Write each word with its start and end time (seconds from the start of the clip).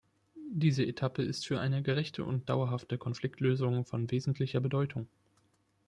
Diese 0.49 0.83
Etappe 0.83 1.21
ist 1.21 1.45
für 1.45 1.59
eine 1.59 1.83
gerechte 1.83 2.23
und 2.25 2.49
dauerhafte 2.49 2.97
Konfliktlösung 2.97 3.85
von 3.85 4.09
wesentlicher 4.09 4.59
Bedeutung. 4.59 5.05